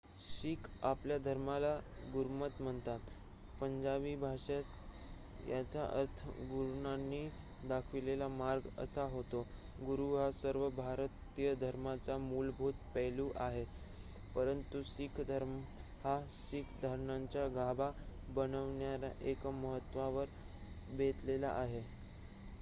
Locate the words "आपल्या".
0.83-1.17